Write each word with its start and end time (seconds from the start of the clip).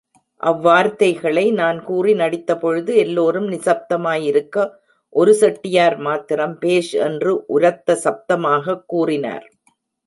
அவ்வார்த்தைகளை 0.43 1.53
நான் 1.53 1.83
கூறி 1.83 2.13
நடித்தபொழுது 2.13 2.95
எல்லோரும் 2.95 3.47
நிசப்பதமாயிருக்க, 3.51 4.65
ஒரு 5.09 5.33
செட்டியார் 5.33 5.97
மாத்திரம் 5.97 6.57
பேஷ் 6.59 6.93
என்று 6.93 7.43
உரத்த 7.47 7.99
சப்தமாகக் 8.03 8.83
கூறினார். 8.87 9.47